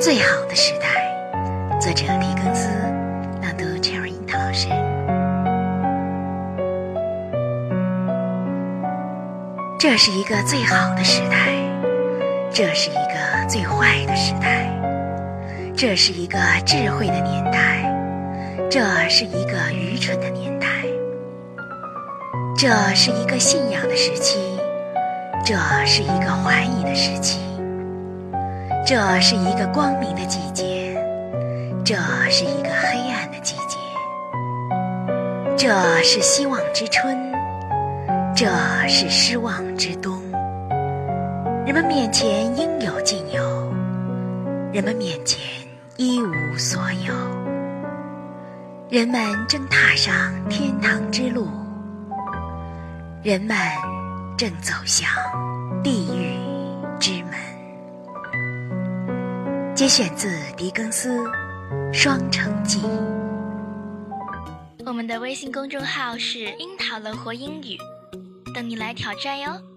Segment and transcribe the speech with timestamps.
[0.00, 1.14] 最好的时代，
[1.78, 2.70] 作者狄更斯，
[3.42, 4.66] 朗读 Cherry 樱桃老师。
[9.78, 11.52] 这是一个最好的时代，
[12.50, 14.70] 这是一个最坏的时代，
[15.76, 17.84] 这是一个智慧的年代，
[18.70, 18.80] 这
[19.10, 20.66] 是一个愚蠢的年代，
[22.56, 24.58] 这是一个信仰的时期，
[25.44, 25.54] 这
[25.84, 27.39] 是一个怀疑的时期。
[28.90, 31.00] 这是一个光明的季节，
[31.84, 31.94] 这
[32.28, 33.76] 是一个黑暗的季节。
[35.56, 35.72] 这
[36.02, 37.16] 是希望之春，
[38.34, 38.48] 这
[38.88, 40.20] 是失望之冬。
[41.64, 43.40] 人们面前应有尽有，
[44.72, 45.40] 人们面前
[45.96, 47.14] 一无所有。
[48.88, 50.12] 人们正踏上
[50.48, 51.46] 天堂之路，
[53.22, 53.56] 人们
[54.36, 55.08] 正走向
[55.80, 56.29] 地狱
[59.80, 61.08] 节选自狄更斯
[61.90, 62.80] 《双城记》。
[64.84, 67.78] 我们的微信公众号是“樱桃乐活英语”，
[68.54, 69.69] 等你来挑战哟。